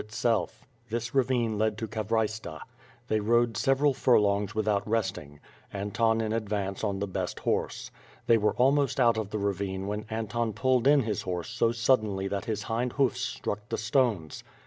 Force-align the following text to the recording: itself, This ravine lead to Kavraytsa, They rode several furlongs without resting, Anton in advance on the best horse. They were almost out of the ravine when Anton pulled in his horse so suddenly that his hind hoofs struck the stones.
itself, 0.01 0.65
This 0.89 1.13
ravine 1.13 1.59
lead 1.59 1.77
to 1.77 1.87
Kavraytsa, 1.87 2.61
They 3.07 3.19
rode 3.19 3.55
several 3.55 3.93
furlongs 3.93 4.55
without 4.55 4.89
resting, 4.89 5.39
Anton 5.71 6.21
in 6.21 6.33
advance 6.33 6.83
on 6.83 6.97
the 6.97 7.05
best 7.05 7.41
horse. 7.41 7.91
They 8.25 8.39
were 8.39 8.55
almost 8.55 8.99
out 8.99 9.19
of 9.19 9.29
the 9.29 9.37
ravine 9.37 9.85
when 9.85 10.07
Anton 10.09 10.53
pulled 10.53 10.87
in 10.87 11.03
his 11.03 11.21
horse 11.21 11.51
so 11.51 11.71
suddenly 11.71 12.27
that 12.29 12.45
his 12.45 12.63
hind 12.63 12.93
hoofs 12.93 13.21
struck 13.21 13.69
the 13.69 13.77
stones. 13.77 14.43